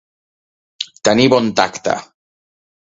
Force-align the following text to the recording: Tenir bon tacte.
Tenir 1.09 1.29
bon 1.37 1.53
tacte. 1.61 1.99